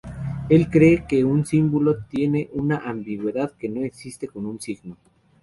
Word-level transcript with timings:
Él 0.49 0.67
cree 0.71 1.05
que 1.07 1.23
un 1.23 1.45
símbolo 1.45 2.05
tiene 2.05 2.49
alguna 2.51 2.77
ambigüedad 2.89 3.51
que 3.51 3.69
no 3.69 3.83
existe 3.83 4.27
con 4.27 4.47
un 4.47 4.59
signo. 4.59 4.97